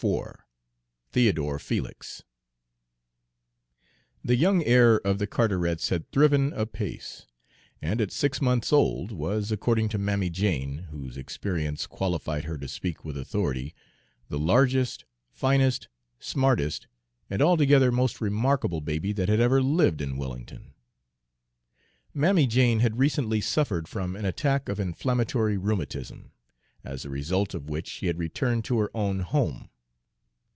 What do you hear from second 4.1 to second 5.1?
The young heir